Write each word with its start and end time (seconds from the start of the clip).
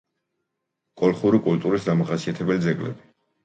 კოლხური 1.03 1.41
კულტურის 1.49 1.87
დამახასიათებელი 1.93 2.69
ძეგლები 2.69 3.09